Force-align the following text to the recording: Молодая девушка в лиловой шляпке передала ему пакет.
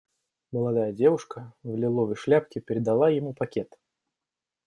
Молодая 0.51 0.91
девушка 0.93 1.53
в 1.61 1.75
лиловой 1.77 2.15
шляпке 2.15 2.59
передала 2.59 3.11
ему 3.11 3.33
пакет. 3.35 3.77